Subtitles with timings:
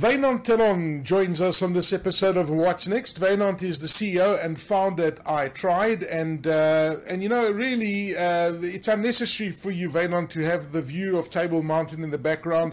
[0.00, 3.20] Wynand Theron joins us on this episode of What's Next.
[3.20, 8.16] Wynand is the CEO and founder at I Tried, and uh, and you know really
[8.16, 12.18] uh, it's unnecessary for you, Wynand, to have the view of Table Mountain in the
[12.18, 12.72] background.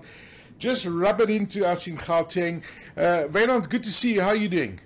[0.58, 2.64] Just rub it into us in Gauteng.
[2.98, 4.22] Uh, good to see you.
[4.22, 4.80] How are you doing?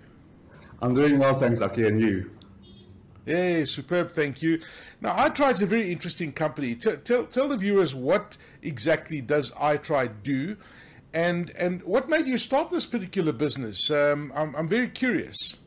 [0.82, 2.32] I'm doing well, thanks, Aki, and you.
[3.26, 4.12] Yeah, superb.
[4.12, 4.62] Thank you.
[5.00, 6.76] Now, iTry is a very interesting company.
[6.76, 10.58] T- tell tell the viewers what exactly does iTry do,
[11.16, 13.90] and and what made you start this particular business?
[13.90, 15.58] Um, I'm I'm very curious.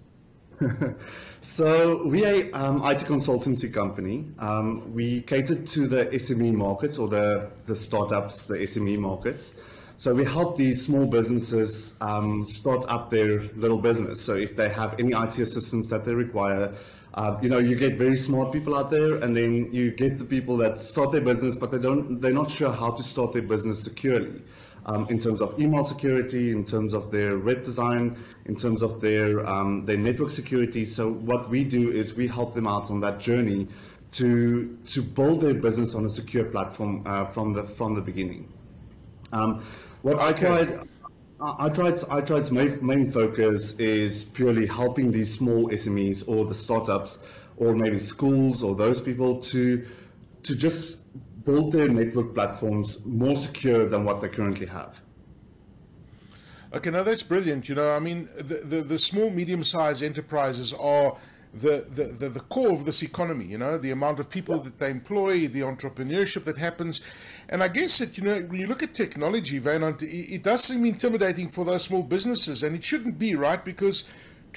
[1.40, 4.26] so we are um, IT consultancy company.
[4.38, 9.54] Um, we cater to the SME markets or the the startups, the SME markets.
[9.96, 14.20] So we help these small businesses um, start up their little business.
[14.20, 16.72] So if they have any IT systems that they require,
[17.14, 20.24] uh, you know, you get very smart people out there, and then you get the
[20.24, 23.42] people that start their business, but they don't, they're not sure how to start their
[23.42, 24.40] business securely
[24.88, 29.00] um, in terms of email security, in terms of their web design, in terms of
[29.00, 30.84] their um, their network security.
[30.84, 33.68] So what we do is we help them out on that journey
[34.12, 38.50] to to build their business on a secure platform uh, from the from the beginning.
[39.30, 39.62] Um,
[40.00, 40.24] what okay.
[40.24, 40.88] I tried.
[41.40, 41.98] I tried.
[42.10, 42.50] I tried.
[42.50, 47.18] Main, main focus is purely helping these small SMEs or the startups,
[47.58, 49.86] or maybe schools or those people to
[50.44, 50.98] to just
[51.48, 55.00] build their network platforms more secure than what they currently have.
[56.74, 57.68] Okay, now that's brilliant.
[57.70, 61.16] You know, I mean, the, the, the small, medium sized enterprises are
[61.54, 64.64] the, the, the, core of this economy, you know, the amount of people yeah.
[64.64, 67.00] that they employ, the entrepreneurship that happens.
[67.48, 70.84] And I guess that, you know, when you look at technology, Van, it does seem
[70.84, 73.64] intimidating for those small businesses, and it shouldn't be, right?
[73.64, 74.04] Because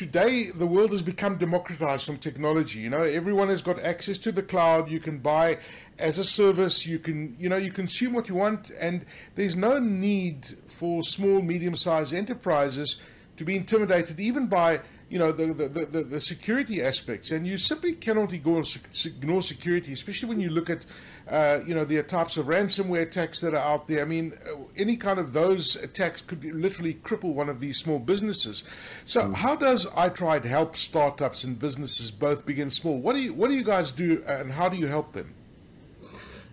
[0.01, 3.03] today the world has become democratized from technology you know?
[3.03, 4.89] Everyone has got access to the cloud.
[4.89, 5.59] You can buy
[5.99, 6.87] as a service.
[6.87, 8.71] You can you know you consume what you want.
[8.81, 12.97] And there's no need for small medium sized enterprises
[13.37, 14.79] to be intimidated even by
[15.11, 17.31] you know the, the, the, the, security aspects.
[17.31, 18.63] And you simply cannot ignore,
[19.05, 20.85] ignore security especially when you look at
[21.29, 24.01] uh, you know the types of ransomware attacks that are out there.
[24.01, 27.99] I mean uh, any kind of those attacks could literally cripple one of these small
[27.99, 28.63] businesses.
[29.03, 29.35] So mm.
[29.35, 32.97] how does iTried help startups and businesses both big and small?
[32.97, 35.33] What do you what do you guys do and how do you help them?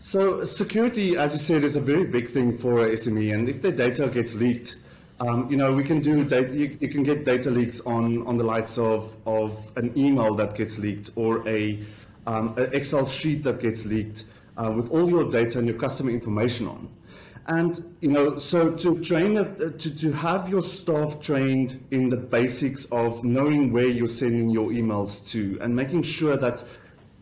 [0.01, 3.63] So security as you said is a very big thing for a SME and if
[3.63, 4.75] their data gets leaked
[5.21, 8.37] um, you know, we can do data, you, you, can get data leaks on, on
[8.37, 11.81] the likes of, of an email that gets leaked or a,
[12.27, 14.25] um, an Excel sheet that gets leaked
[14.57, 16.89] uh, with all your data and your customer information on.
[17.47, 22.17] And, you know, so to train, uh, to, to have your staff trained in the
[22.17, 26.63] basics of knowing where you're sending your emails to and making sure that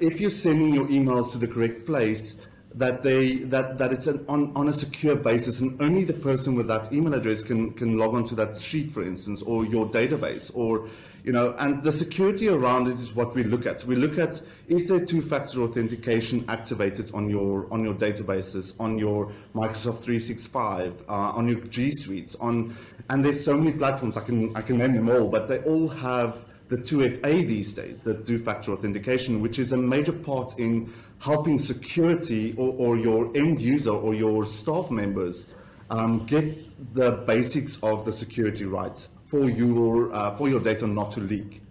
[0.01, 2.37] if you're sending your emails to the correct place,
[2.77, 6.55] that they that that it's an, on on a secure basis, and only the person
[6.55, 10.51] with that email address can can log onto that sheet, for instance, or your database,
[10.55, 10.89] or
[11.25, 13.85] you know, and the security around it is what we look at.
[13.85, 19.33] We look at is there two-factor authentication activated on your on your databases, on your
[19.55, 22.77] Microsoft 365, uh, on your G Suites, on
[23.09, 25.89] and there's so many platforms I can I can name them all, but they all
[25.89, 31.59] have the 2FA these days, the two-factor authentication, which is a major part in helping
[31.59, 35.47] security or, or your end user or your staff members
[35.91, 41.11] um, get the basics of the security rights for your, uh, for your data not
[41.13, 41.63] to leak.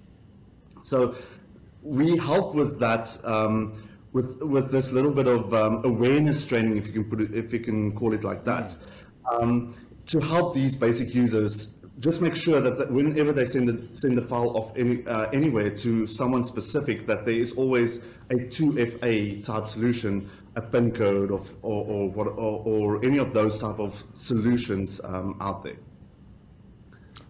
[0.82, 1.16] So
[1.82, 3.82] we help with that um,
[4.16, 7.52] with, with this little bit of um, awareness training, if you can put it, if
[7.52, 8.76] you can call it like that,
[9.30, 9.76] um,
[10.08, 11.68] to help these basic users
[12.00, 15.30] just make sure that, that whenever they send a, send a file off any, uh,
[15.32, 18.00] anywhere to someone specific, that there is always
[18.32, 23.34] a 2FA type solution, a PIN code of, or, or, what, or, or any of
[23.34, 25.78] those type of solutions um, out there.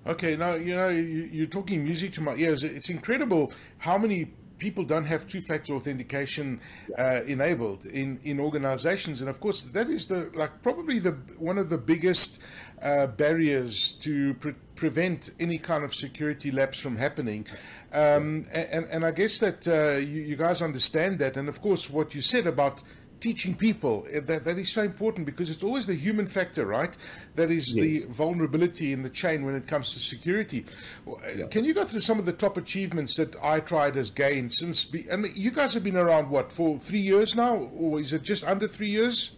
[0.08, 2.64] Okay, now you know you, are talking music to my ears.
[2.64, 6.60] It's incredible how many people don't have two-factor authentication
[6.98, 9.22] uh, enabled in, in organizations.
[9.22, 12.40] And of course that is the like probably the one of the biggest
[12.82, 17.48] uh, barriers to pre- prevent any kind of security lapse from happening.
[17.94, 21.38] Um, and, and I guess that uh, you, you guys understand that.
[21.38, 22.82] And of course what you said about
[23.26, 26.96] teaching people eh, that that is so important because it's always the human factor, right?
[27.36, 28.06] That is yes.
[28.06, 30.66] the vulnerability in the chain when it comes to security.
[31.08, 31.48] Yeah.
[31.48, 34.86] Can you go through some of the top achievements that iTried has gained since?
[34.86, 38.22] Be, and you guys have been around what for three years now, or is it
[38.22, 39.32] just under three years?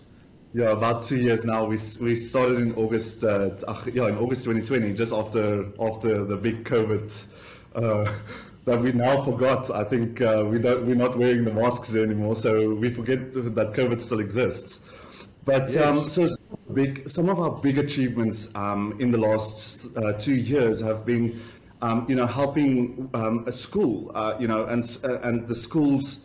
[0.54, 1.62] Yeah, about two years now.
[1.66, 3.24] We we started in August.
[3.24, 3.51] Uh,
[3.94, 7.07] yeah, in August 2020, just after after the big COVID.
[7.75, 8.12] Uh,
[8.68, 9.72] that we now forgot.
[9.72, 13.74] I think uh, we don't, we're not wearing the masks anymore, so we forget that
[13.74, 14.81] COVID still exists.
[15.46, 16.18] But um, yes.
[16.18, 16.36] um, so
[16.74, 21.42] big, some of our big achievements um, in the last uh, two years have been,
[21.81, 26.19] um, you know, helping um, a school, uh, you know, and uh, and the school's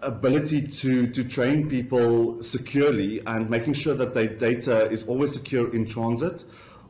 [0.00, 5.72] ability to to train people securely and making sure that their data is always secure
[5.72, 6.44] in transit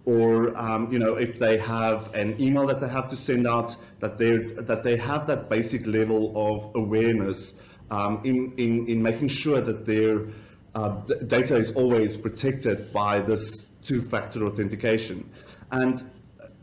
[0.04, 3.76] or um, you know if they have an email that they have to send out
[4.00, 7.54] that they that they have that basic level of awareness
[7.90, 10.26] um, in, in in making sure that their
[10.74, 10.88] uh,
[11.26, 15.28] data is always protected by this two-factor authentication.
[15.70, 16.02] And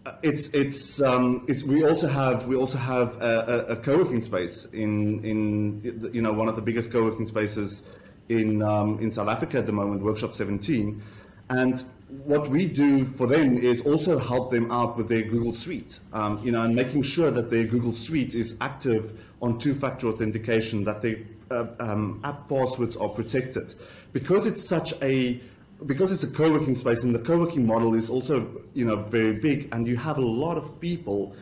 [0.05, 4.21] uh, it's it's um, it's we also have we also have a, a, a, co-working
[4.21, 7.83] space in in you know one of the biggest co-working spaces
[8.29, 11.01] in um, in South Africa at the moment Workshop 17
[11.49, 15.99] and what we do for them is also help them out with their Google Suite,
[16.11, 20.83] um, you know, and making sure that their Google Suite is active on two-factor authentication,
[20.85, 21.17] that their
[21.51, 23.75] uh, um, app passwords are protected,
[24.11, 25.39] because it's such a
[25.85, 29.69] because it's a co-working space and the co-working model is also you know very big
[29.71, 31.33] and you have a lot of people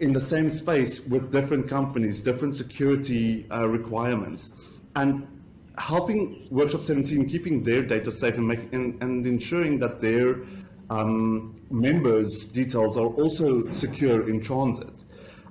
[0.00, 4.50] in the same space with different companies different security uh, requirements.
[4.96, 5.26] And
[5.78, 10.36] helping Workshop 17 keeping their data safe and, making, and, and ensuring that their
[10.90, 15.04] um, members' details are also secure in transit.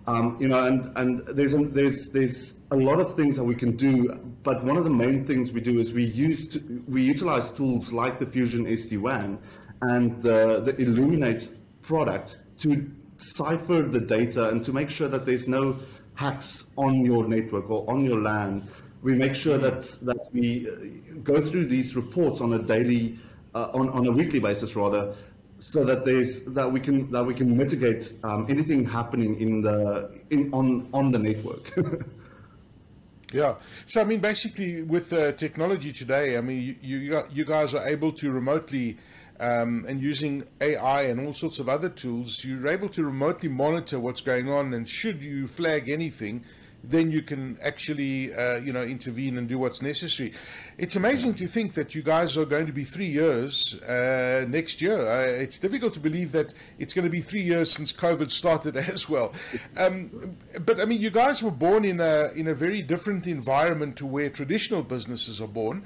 [0.05, 3.55] Um, you know, and, and there's, a, there's, there's a lot of things that we
[3.55, 4.09] can do,
[4.43, 7.93] but one of the main things we do is we use to, we utilize tools
[7.93, 9.39] like the Fusion SD-WAN
[9.81, 11.49] and the, the Illuminate
[11.81, 15.79] product to cipher the data and to make sure that there's no
[16.15, 18.67] hacks on your network or on your LAN
[19.03, 23.19] we make sure that that we uh, go through these reports on a daily,
[23.53, 25.13] uh, on on a weekly basis rather,
[25.59, 30.09] so that there's that we can that we can mitigate um, anything happening in the
[30.31, 31.71] in on on the network.
[33.33, 33.55] yeah.
[33.87, 38.13] So I mean, basically, with technology today, I mean, you you, you guys are able
[38.13, 38.97] to remotely.
[39.39, 43.99] Um, and using AI and all sorts of other tools, you're able to remotely monitor
[43.99, 44.73] what's going on.
[44.73, 46.45] And should you flag anything,
[46.83, 50.33] then you can actually, uh, you know, intervene and do what's necessary.
[50.77, 54.81] It's amazing to think that you guys are going to be three years uh, next
[54.81, 54.97] year.
[54.97, 58.75] Uh, it's difficult to believe that it's going to be three years since COVID started
[58.93, 59.33] as well.
[59.77, 63.95] Um, but I mean, you guys were born in a in a very different environment
[63.97, 65.83] to where traditional businesses are born.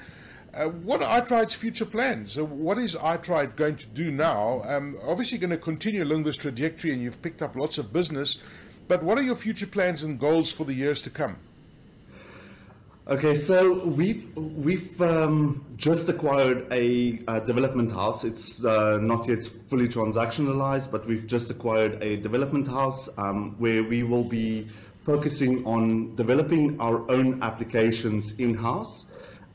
[0.54, 2.38] Uh, what are iTried's future plans?
[2.38, 4.64] Uh, what is iTride going to do now?
[4.66, 8.40] Um, obviously, going to continue along this trajectory, and you've picked up lots of business.
[8.88, 11.38] But what are your future plans and goals for the years to come?
[13.10, 18.26] Okay, so we've we've um, just acquired a, a, development house.
[18.26, 23.82] It's uh, not yet fully transactionalized, but we've just acquired a development house um, where
[23.82, 24.68] we will be
[25.06, 29.06] focusing on developing our own applications in house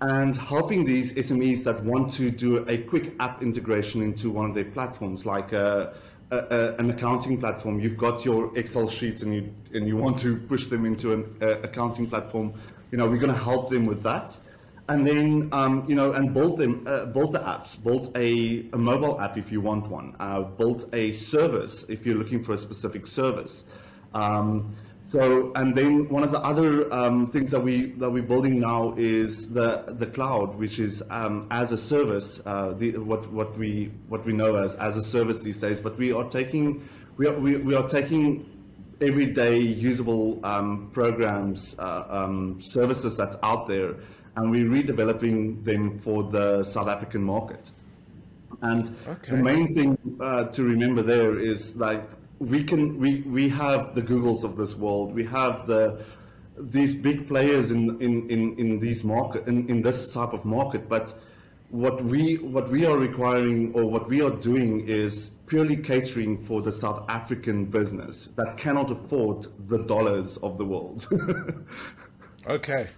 [0.01, 4.55] and helping these SMEs that want to do a quick app integration into one of
[4.55, 5.53] their platforms, like.
[5.53, 5.93] Uh,
[6.33, 7.79] a, a, an accounting platform.
[7.79, 11.37] You've got your Excel sheets and you and you want to push them into an
[11.63, 12.55] accounting platform.
[12.91, 14.37] You know, we're going to help them with that,
[14.89, 18.79] and then um, you know, and build them, uh, build the apps, build a, a,
[18.79, 22.59] mobile app if you want one, uh, build a service if you're looking for a
[22.59, 23.67] specific service.
[24.15, 24.73] Um,
[25.13, 28.95] so, and then one of the other um, things that we that we're building now
[28.97, 33.91] is the the cloud, which is um, as a service, uh, the, what what we
[34.09, 35.83] what we know as as a service these days.
[35.83, 36.89] But we are taking
[37.19, 38.49] we are we, we are taking
[39.03, 43.97] everyday usable um, programs, uh, um, services that's out there,
[44.37, 47.71] and we're redeveloping them for the South African market.
[48.63, 49.33] And okay.
[49.33, 52.03] the main thing uh, to remember there is like
[52.43, 55.15] we can we we have the Googles of this world.
[55.15, 56.05] We have the
[56.59, 60.89] these big players in in in, in these market in, in this type of market,
[60.89, 61.15] but
[61.71, 66.63] what we what we are requiring or what we are doing is purely catering for
[66.63, 71.07] the South African business that cannot afford the dollars of the world.
[72.49, 72.89] okay.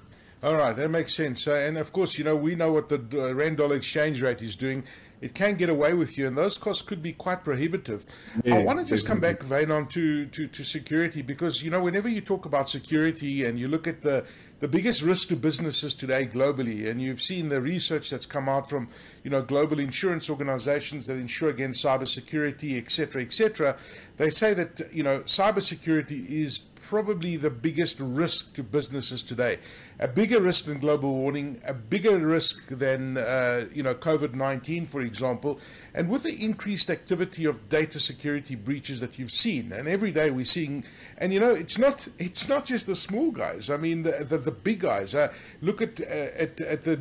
[0.44, 1.48] All right, that makes sense.
[1.48, 4.42] Uh, and of course, you know, we know what the uh, rand dollar exchange rate
[4.42, 4.84] is doing
[5.24, 8.04] it can get away with you, and those costs could be quite prohibitive.
[8.46, 12.10] I want to just come back, Wynand, to, to, to security because, you know, whenever
[12.10, 14.26] you talk about security and you look at the,
[14.60, 18.68] the biggest risk to businesses today globally, and you've seen the research that's come out
[18.68, 18.90] from,
[19.22, 23.78] you know, global insurance organizations that insure against cybersecurity, et cetera, et cetera,
[24.18, 29.58] they say that, you know, cybersecurity is probably the biggest risk to businesses today?
[29.98, 34.86] A bigger risk than global warming, a bigger risk than uh, you know COVID nineteen,
[34.86, 35.60] for example.
[35.94, 40.30] And with the increased activity of data security breaches that you've seen, and every day
[40.30, 40.84] we're seeing,
[41.18, 43.70] and you know it's not it's not just the small guys.
[43.70, 45.14] I mean the the, the big guys.
[45.14, 46.96] Uh, look at uh, at, at the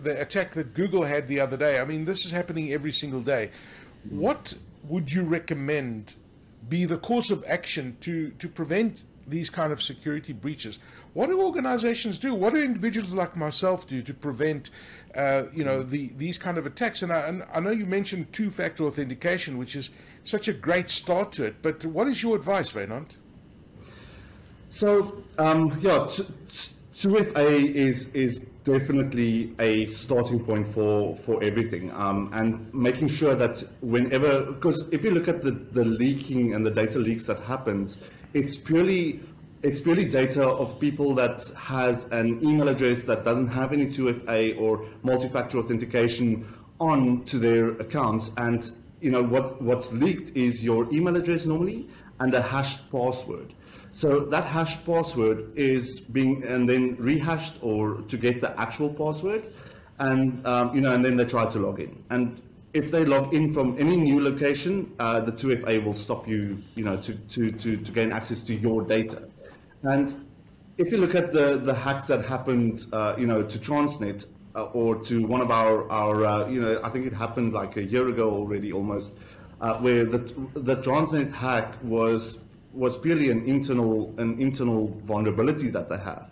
[0.00, 1.80] the attack that Google had the other day.
[1.80, 3.50] I mean this is happening every single day.
[4.08, 4.54] What
[4.84, 6.14] would you recommend
[6.68, 10.78] be the course of action to, to prevent these kind of security breaches?
[11.12, 12.34] What do organizations do?
[12.34, 14.70] What do individuals like myself do to prevent,
[15.14, 17.02] uh, you know, the, these kind of attacks?
[17.02, 19.90] And I, and I know you mentioned two-factor authentication, which is
[20.24, 21.56] such a great start to it.
[21.62, 23.16] But what is your advice, Wynand?
[24.68, 26.08] So, um, yeah,
[26.92, 31.92] 2FA is is definitely a starting point for, for everything.
[31.92, 36.66] Um, and making sure that whenever, because if you look at the, the leaking and
[36.66, 37.96] the data leaks that happens,
[38.36, 39.20] it's purely
[39.62, 44.60] it's purely data of people that has an email address that doesn't have any 2FA
[44.60, 46.46] or multi-factor authentication
[46.78, 48.32] on to their accounts.
[48.36, 51.88] And you know what, what's leaked is your email address normally
[52.20, 53.54] and a hashed password.
[53.92, 59.52] So that hashed password is being and then rehashed or to get the actual password,
[59.98, 62.04] and um, you know, and then they try to log in.
[62.10, 62.42] And
[62.76, 66.84] if they log in from any new location, uh, the 2FA will stop you, you
[66.84, 69.28] know, to, to, to, to gain access to your data.
[69.82, 70.14] And
[70.76, 74.64] if you look at the, the hacks that happened, uh, you know, to Transnet uh,
[74.66, 77.82] or to one of our, our uh, you know, I think it happened like a
[77.82, 79.14] year ago already almost,
[79.62, 80.18] uh, where the,
[80.52, 82.40] the Transnet hack was
[82.74, 86.30] was purely an internal an internal vulnerability that they have.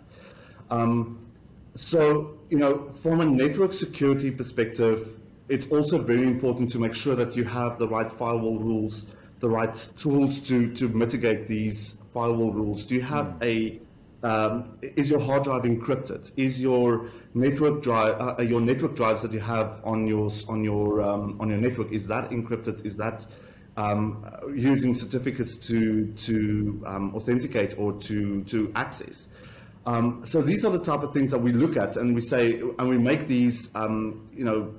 [0.69, 1.25] Um,
[1.73, 7.15] so, you know, from a network security perspective, it's also very important to make sure
[7.15, 9.05] that you have the right firewall rules,
[9.39, 12.85] the right tools to, to mitigate these firewall rules.
[12.85, 13.43] Do you have mm.
[13.43, 13.81] a
[14.25, 16.31] um, is your hard drive encrypted?
[16.35, 21.01] Is your network drive, uh, your network drives that you have on your on your
[21.03, 22.83] um, on your network, is that encrypted?
[22.83, 23.23] Is that
[23.77, 24.25] um,
[24.55, 29.29] using certificates to, to um, authenticate or to, to access.
[29.85, 32.59] Um, so these are the type of things that we look at and we say,
[32.79, 34.73] and we make these, um, you know,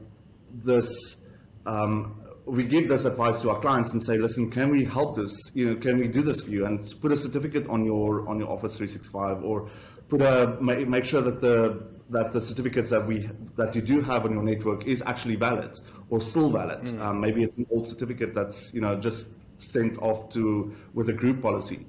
[0.64, 1.18] this,
[1.66, 5.36] um, we give this advice to our clients and say, listen, can we help this?
[5.54, 6.66] You know, can we do this for you?
[6.66, 9.68] And put a certificate on your on your Office 365, or
[10.08, 14.24] put a make sure that the that the certificates that we that you do have
[14.24, 15.76] on your network is actually valid,
[16.10, 16.82] or still valid.
[16.82, 17.00] Mm.
[17.00, 21.12] Um, maybe it's an old certificate that's you know just sent off to with a
[21.12, 21.86] group policy.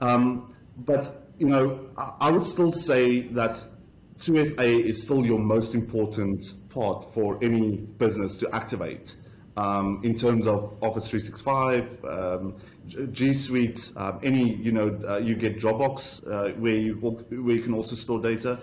[0.00, 3.64] Um, but you know, I, I would still say that
[4.20, 9.16] 2FA is still your most important part for any business to activate.
[9.56, 12.56] Um, in terms of Office 365, um,
[13.12, 17.62] G Suite, um, any, you know, uh, you get Dropbox uh, where, you, where you
[17.62, 18.60] can also store data,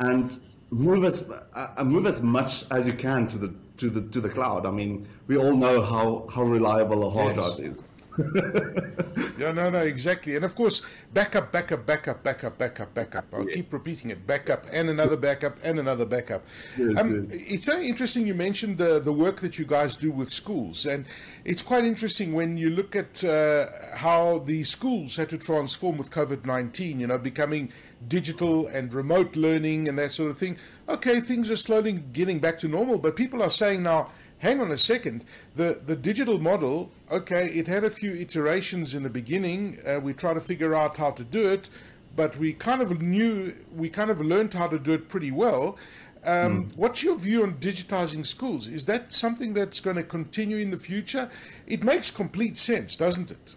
[0.00, 0.40] and
[0.70, 4.28] move as, uh, move as much as you can to the to the to the
[4.28, 4.66] cloud.
[4.66, 7.56] I mean, we all know how how reliable a hard yes.
[7.56, 7.82] drive is.
[9.38, 10.36] yeah, no, no, exactly.
[10.36, 13.26] And of course, backup, backup, backup, backup, backup, backup.
[13.32, 13.54] I'll yeah.
[13.54, 14.26] keep repeating it.
[14.26, 16.44] Backup and another backup and another backup.
[16.76, 17.42] Yes, um, yes.
[17.48, 20.86] It's so interesting you mentioned the, the work that you guys do with schools.
[20.86, 21.06] And
[21.44, 26.10] it's quite interesting when you look at uh, how the schools had to transform with
[26.10, 27.72] COVID 19, you know, becoming
[28.08, 30.56] digital and remote learning and that sort of thing.
[30.88, 34.10] Okay, things are slowly getting back to normal, but people are saying now,
[34.40, 39.02] hang on a second, the, the digital model, okay, it had a few iterations in
[39.02, 39.78] the beginning.
[39.86, 41.68] Uh, we tried to figure out how to do it,
[42.16, 45.78] but we kind of knew, we kind of learned how to do it pretty well.
[46.24, 46.76] Um, mm.
[46.76, 48.66] What's your view on digitizing schools?
[48.66, 51.30] Is that something that's going to continue in the future?
[51.66, 53.56] It makes complete sense, doesn't it?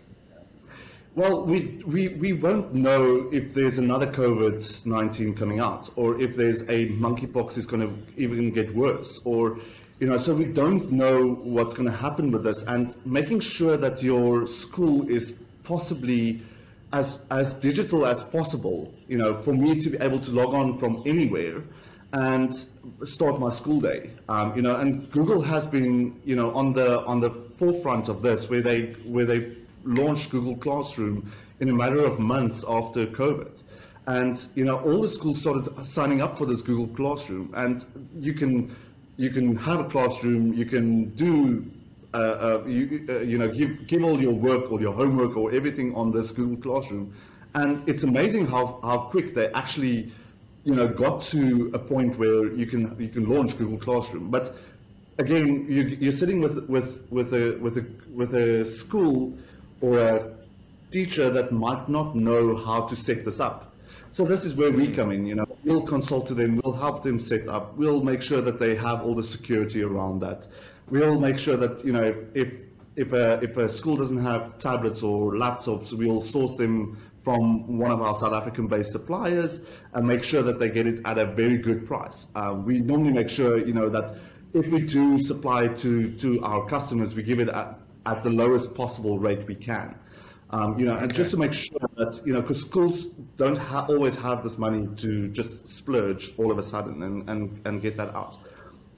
[1.15, 6.35] Well, we, we, we won't know if there's another COVID 19 coming out, or if
[6.35, 9.59] there's a monkeypox is going to even get worse, or
[9.99, 13.77] you know, so we don't know what's going to happen with this, and making sure
[13.77, 15.33] that your school is
[15.63, 16.41] possibly
[16.91, 18.93] as as digital as possible.
[19.07, 21.63] You know, for me to be able to log on from anywhere
[22.13, 22.53] and
[23.03, 24.11] start my school day.
[24.29, 28.21] Um, you know, and Google has been you know on the on the forefront of
[28.21, 33.63] this, where they where they launched Google Classroom in a matter of months after COVID.
[34.05, 37.85] And you know, all the schools started signing up for this Google Classroom, and
[38.19, 38.75] you can
[39.17, 41.65] you can have a classroom, you can do,
[42.13, 45.51] uh, uh, you, uh, you know, give, give all your work or your homework or
[45.51, 47.13] everything on this Google Classroom.
[47.53, 50.11] And it's amazing how, how quick they actually,
[50.63, 54.31] you know, got to a point where you can, you can launch Google Classroom.
[54.31, 54.55] But
[55.19, 59.37] again, you, you're sitting with, with, with, a, with, a, with a school
[59.81, 60.33] or a
[60.89, 63.75] teacher that might not know how to set this up.
[64.11, 65.25] So this is where we come in.
[65.25, 68.59] You know, we'll consult to them, we'll help them set up, we'll make sure that
[68.59, 70.47] they have all the security around that.
[70.89, 72.53] We'll make sure that you know if if
[72.95, 77.89] if a if a school doesn't have tablets or laptops, we'll source them from one
[77.89, 79.61] of our South African-based suppliers
[79.93, 82.27] and make sure that they get it at a very good price.
[82.35, 84.17] Uh, we normally make sure you know that
[84.53, 88.75] if we do supply to to our customers, we give it at, at the lowest
[88.75, 89.95] possible rate we can.
[90.49, 93.05] Um, you know, and just to make sure that, you know, because schools
[93.37, 97.59] don't ha always have this money to just splurge all of a sudden and, and,
[97.65, 98.37] and get that out.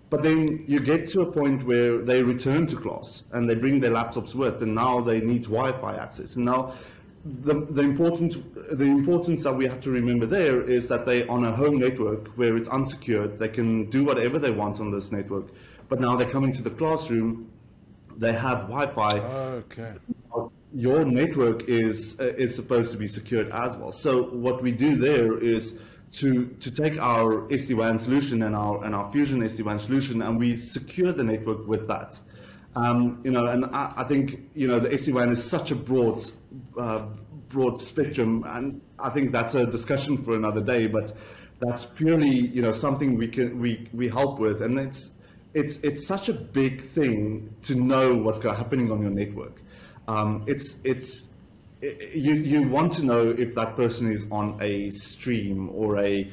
[0.10, 3.80] But then you get to a point where they return to class and they bring
[3.80, 6.36] their laptops with, and now they need Wi-Fi access.
[6.36, 6.74] And now
[7.24, 11.46] the, the, important, the importance that we have to remember there is that they on
[11.46, 15.48] a home network where it's unsecured, they can do whatever they want on this network.
[15.90, 17.50] But now they come into the classroom,
[18.18, 19.20] they have Wi-Fi.
[19.20, 19.94] Okay
[20.76, 23.92] your network is uh, is supposed to be secured as well.
[23.92, 25.80] So what we do there is
[26.14, 30.58] to to take our SD-WAN solution and our and our Fusion SD-WAN solution, and we
[30.58, 32.20] secure the network with that.
[32.76, 36.22] Um, you know, and I, I, think you know the SD-WAN is such a broad
[36.78, 37.06] uh,
[37.48, 40.88] broad spectrum, and I think that's a discussion for another day.
[40.88, 41.14] But
[41.62, 45.12] that's purely you know something we can we we help with, and it's
[45.54, 49.62] it's it's such a big thing to know what's happening on your network.
[50.08, 51.30] Um, it's it's
[51.82, 56.30] you you want to know if that person is on a stream or a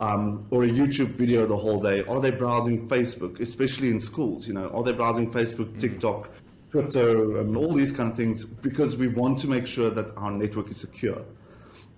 [0.00, 2.04] um, or a YouTube video the whole day.
[2.04, 4.46] Are they browsing Facebook, especially in schools?
[4.46, 5.78] You know, are they browsing Facebook, mm-hmm.
[5.78, 6.30] TikTok,
[6.70, 8.44] Twitter, and all these kind of things?
[8.44, 11.22] Because we want to make sure that our network is secure.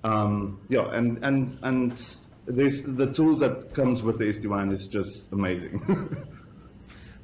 [0.04, 5.30] Um, yeah, and and and there's the tools that comes with the SD-WAN is just
[5.32, 6.26] amazing.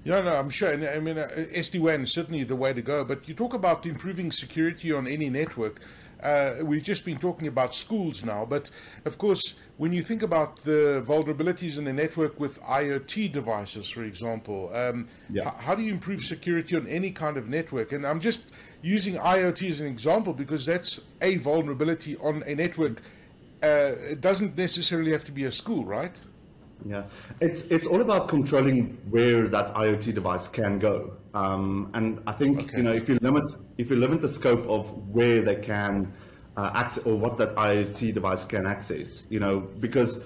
[0.05, 0.71] Yeah, no, I'm sure.
[0.71, 3.05] I mean, uh, SD-WAN is certainly the way to go.
[3.05, 5.81] But you talk about improving security on any network.
[6.23, 8.71] Uh, we've just been talking about schools now, but
[9.05, 14.05] of course, when you think about the vulnerabilities in the network with IoT devices, for
[14.05, 15.51] example, um, yeah.
[15.59, 17.93] how do you improve security on any kind of network?
[17.93, 23.03] And I'm just using IoT as an example because that's a vulnerability on a network.
[23.63, 26.19] Uh, it doesn't necessarily have to be a school, right?
[26.87, 27.05] Yeah,
[27.41, 32.65] it's it's all about controlling where that IoT device can go, um, and I think
[32.65, 32.77] okay.
[32.79, 36.13] you know if you limit if you limit the scope of where they can
[36.57, 40.21] uh, access or what that IoT device can access, you know, because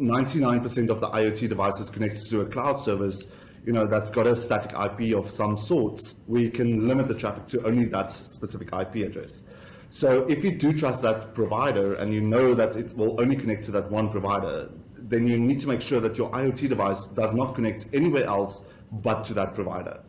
[0.00, 3.26] 99% of the IoT devices connected to a cloud service,
[3.64, 6.14] you know, that's got a static IP of some sorts.
[6.26, 9.42] We can limit the traffic to only that specific IP address.
[9.90, 13.64] So if you do trust that provider and you know that it will only connect
[13.64, 14.70] to that one provider,
[15.08, 18.62] then you need to make sure that your IoT device does not connect anywhere else
[18.90, 20.00] but to that provider.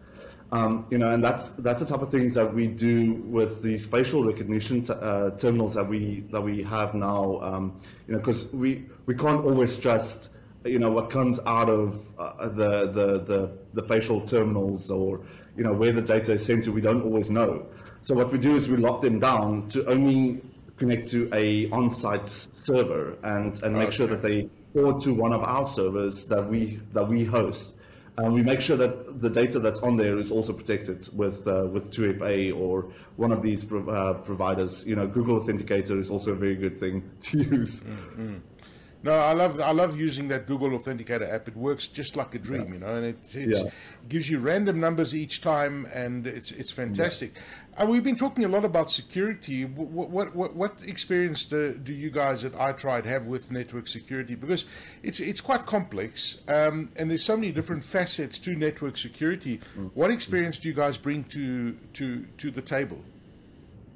[0.51, 3.85] Um, you know, and that's that's the type of things that we do with these
[3.85, 7.39] facial recognition uh, terminals that we that we have now.
[7.41, 10.29] Um, you know, because we we can't always trust
[10.65, 15.21] you know what comes out of uh, the, the the the facial terminals or
[15.55, 16.71] you know where the data is sent to.
[16.71, 17.67] We don't always know.
[18.01, 20.41] So what we do is we lock them down to only
[20.77, 23.97] connect to a on-site server and and make okay.
[23.97, 27.75] sure that they or to one of our servers that we that we host.
[28.17, 31.67] And we make sure that the data that's on there is also protected with uh,
[31.71, 34.85] with 2FA or one of these uh, providers.
[34.85, 37.81] You know, Google Authenticator is also a very good thing to use.
[37.83, 38.39] Mm -hmm.
[39.01, 41.47] No, I love I love using that Google Authenticator app.
[41.47, 42.73] It works just like a dream, yeah.
[42.73, 43.69] you know, and it yeah.
[44.09, 47.31] gives you random numbers each time, and it's it's fantastic.
[47.35, 47.83] Yeah.
[47.83, 49.63] Uh, we've been talking a lot about security.
[49.63, 54.35] What what what, what experience do, do, you guys at iTried have with network security?
[54.35, 54.65] Because
[55.01, 59.59] it's it's quite complex, um, and there's so many different facets to network security.
[59.77, 59.91] Mm.
[59.93, 63.01] What experience do you guys bring to to to the table?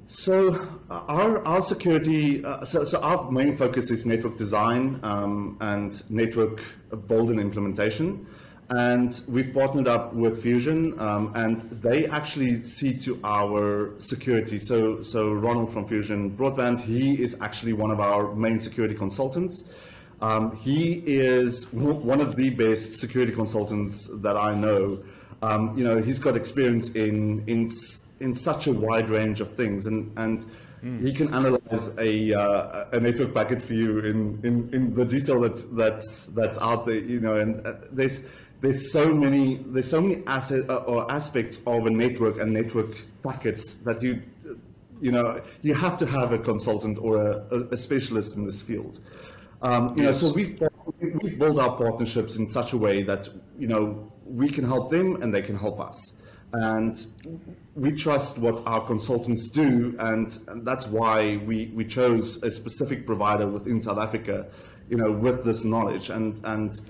[0.06, 0.52] So
[0.90, 6.10] uh, our, our security, uh, so, so our main focus is network design um, and
[6.10, 6.62] network
[7.08, 8.26] build and implementation.
[8.70, 14.56] And we've partnered up with Fusion, um, and they actually see to our security.
[14.58, 19.64] So, so Ronald from Fusion Broadband, he is actually one of our main security consultants.
[20.22, 25.02] Um, he is one of the best security consultants that I know.
[25.42, 27.68] Um, you know, he's got experience in in
[28.24, 30.46] in such a wide range of things, and and
[30.82, 31.06] mm.
[31.06, 35.40] he can analyze a uh, a network packet for you in, in, in the detail
[35.40, 37.34] that's that's that's out there, you know.
[37.34, 38.22] And uh, there's
[38.62, 42.96] there's so many there's so many asset uh, or aspects of a network and network
[43.22, 44.22] packets that you
[45.00, 49.00] you know you have to have a consultant or a, a specialist in this field.
[49.62, 50.22] Um, you yes.
[50.22, 50.62] know, so we've
[51.22, 55.22] we build our partnerships in such a way that you know we can help them
[55.22, 56.14] and they can help us.
[56.54, 57.06] And
[57.74, 63.06] we trust what our consultants do, and, and, that's why we, we chose a specific
[63.06, 64.46] provider within South Africa,
[64.88, 66.10] you know, with this knowledge.
[66.10, 66.80] And and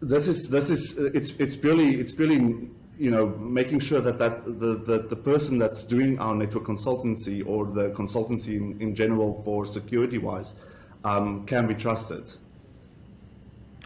[0.00, 2.68] this is this is it's it's purely it's purely
[2.98, 7.46] you know making sure that that the the, the person that's doing our network consultancy
[7.46, 10.56] or the consultancy in, in general for security wise
[11.04, 12.32] um, can be trusted.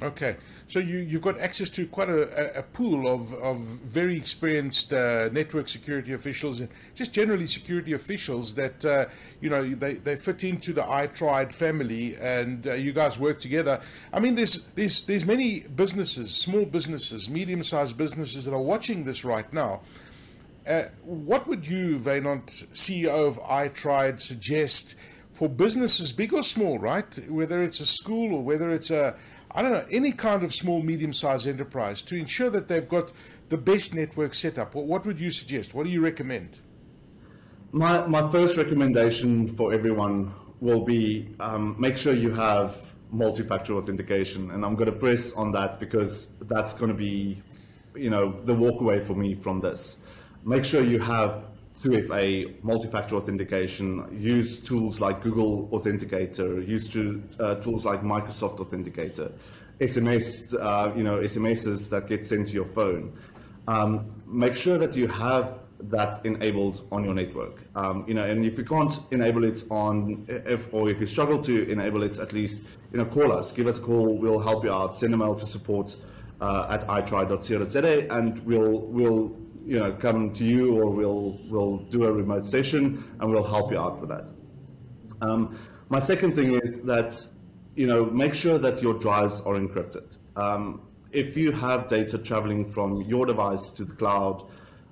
[0.02, 0.36] Okay,
[0.66, 5.28] so you, you've got access to quite a, a pool of, of very experienced uh,
[5.30, 9.06] network security officials and just generally security officials that, uh,
[9.40, 13.80] you know, they, they fit into the iTried family and uh, you guys work together.
[14.12, 19.24] I mean, there's, there's, there's many businesses, small businesses, medium-sized businesses that are watching this
[19.24, 19.82] right now.
[20.68, 24.96] Uh, what would you, Wynand, CEO of iTried, suggest
[25.30, 27.28] for businesses, big or small, right?
[27.28, 29.16] Whether it's a school or whether it's a
[29.54, 33.12] I don't know, any kind of small, medium sized enterprise to ensure that they've got
[33.48, 34.74] the best network set up?
[34.74, 35.74] What would you suggest?
[35.74, 36.56] What do you recommend?
[37.72, 42.76] My, my first recommendation for everyone will be um, make sure you have
[43.10, 44.50] multi-factor authentication.
[44.52, 47.42] And I'm going to press on that because that's going to be,
[47.94, 49.98] you know, the walkaway for me from this.
[50.44, 51.44] Make sure you have
[51.82, 59.32] 2FA, multi-factor authentication, use tools like Google Authenticator, use to, uh, tools like Microsoft Authenticator,
[59.80, 63.12] SMS, uh, you know, SMSs that get sent to your phone.
[63.66, 65.58] Um, make sure that you have
[65.90, 67.60] that enabled on your network.
[67.74, 71.42] Um, you know, and if you can't enable it on, if, or if you struggle
[71.42, 74.62] to enable it, at least, you know, call us, give us a call, we'll help
[74.62, 75.96] you out, send a mail to support
[76.40, 82.04] uh, at itry.co.za, and we'll, we'll you know, come to you or we'll, we'll do
[82.04, 84.30] a remote session and we'll help you out with that.
[85.20, 87.14] Um, my second thing is that,
[87.76, 90.18] you know, make sure that your drives are encrypted.
[90.36, 94.48] Um, if you have data traveling from your device to the cloud,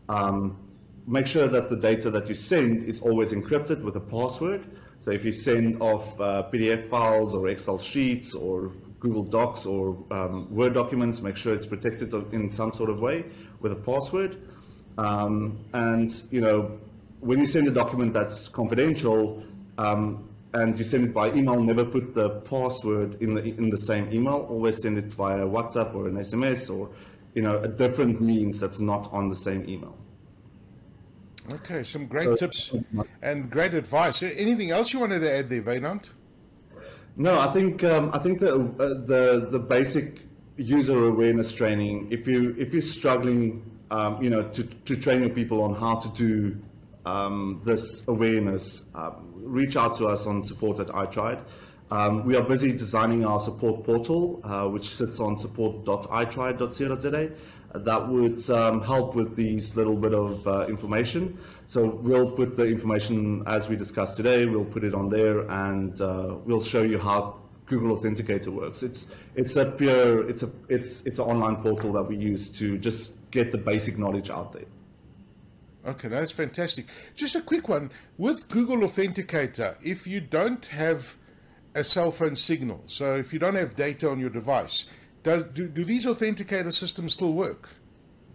[0.08, 0.58] um,
[1.06, 4.66] make sure that the data that you send is always encrypted with a password.
[5.02, 10.04] So if you send off uh, PDF files or Excel sheets or Google Docs or
[10.10, 13.24] um, Word documents, make sure it's protected in some sort of way
[13.60, 14.36] with a password.
[14.98, 16.78] Um, and you know,
[17.20, 19.42] when you send a document that's confidential
[19.78, 23.76] um, and you send it by email, never put the password in the in the
[23.76, 24.46] same email.
[24.50, 26.90] Always send it via WhatsApp or an SMS or
[27.34, 29.96] you know a different means that's not on the same email.
[31.54, 32.74] Okay, some great so, tips
[33.22, 34.22] and great advice.
[34.22, 36.10] Anything else you wanted to add there, Wynand?
[37.16, 40.22] No, I think um, I think the uh, the the basic
[40.56, 42.08] user awareness training.
[42.10, 45.96] If you if you're struggling um, you know, to, to train your people on how
[45.96, 46.56] to do
[47.06, 51.42] um, this awareness, um, reach out to us on support at iTried.
[51.90, 57.30] Um, we are busy designing our support portal, uh, which sits on support.itried.co.za.
[57.74, 61.36] that would um, help with these little bit of uh, information.
[61.66, 66.00] So we'll put the information as we discussed today, we'll put it on there and
[66.00, 68.82] uh, we'll show you how Google Authenticator works.
[68.82, 72.76] It's it's a pure it's a it's it's an online portal that we use to
[72.78, 74.64] just get the basic knowledge out there.
[75.86, 76.86] Okay, that's fantastic.
[77.14, 79.76] Just a quick one with Google Authenticator.
[79.82, 81.16] If you don't have
[81.74, 84.86] a cell phone signal, so if you don't have data on your device,
[85.22, 87.70] does, do, do these authenticator systems still work?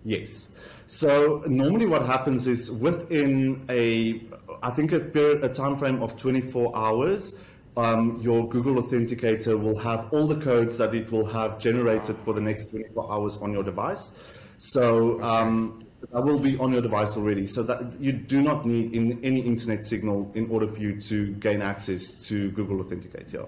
[0.03, 0.49] Yes.
[0.88, 4.23] So normally what happens is within a,
[4.62, 7.36] I think a period, a time frame of 24 hours,
[7.77, 12.34] um, your Google Authenticator will have all the codes that it will have generated for
[12.34, 14.13] the next 24 hours on your device.
[14.58, 17.46] So um, that will be on your device already.
[17.46, 21.28] So that you do not need in any internet signal in order for you to
[21.34, 23.48] gain access to Google Authenticator.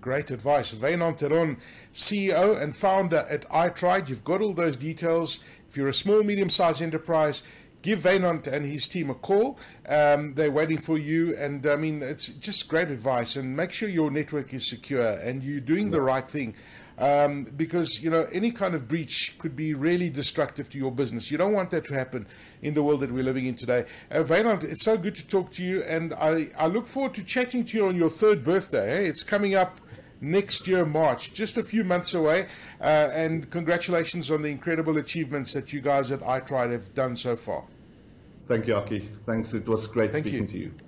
[0.00, 0.72] Great advice.
[0.72, 1.56] Wynand Theron,
[1.92, 4.08] CEO and founder at iTried.
[4.08, 5.40] You've got all those details.
[5.68, 7.42] If you're a small, medium-sized enterprise,
[7.86, 9.58] give Wynand and his team a call.
[9.88, 11.36] Um, they're waiting for you.
[11.36, 13.36] And I mean, it's just great advice.
[13.36, 16.56] And make sure your network is secure and you're doing the right thing
[16.98, 21.30] um, because you know any kind of breach could be really destructive to your business.
[21.30, 22.26] You don't want that to happen
[22.60, 23.84] in the world that we're living in today.
[24.10, 27.22] Uh, Wynand, it's so good to talk to you, and I, I look forward to
[27.22, 28.88] chatting to you on your third birthday.
[28.88, 29.06] Hey?
[29.06, 29.78] It's coming up
[30.20, 32.46] next year, March, just a few months away.
[32.80, 37.36] Uh, and congratulations on the incredible achievements that you guys at iTried have done so
[37.36, 37.64] far.
[38.46, 39.08] Thank you, Aki.
[39.26, 39.54] Thanks.
[39.54, 40.48] It was great Thank speaking you.
[40.48, 40.85] to you.